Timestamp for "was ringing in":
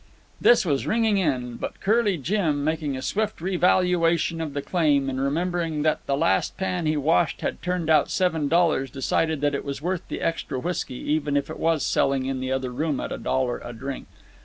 0.65-1.57